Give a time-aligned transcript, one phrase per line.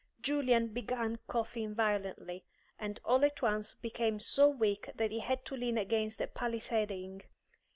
[0.19, 2.43] Julian began coughing violently,
[2.79, 7.21] and all at once became so weak that he had to lean against a palisading.